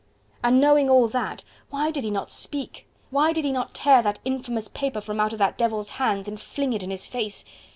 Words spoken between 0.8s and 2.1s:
all that, why did he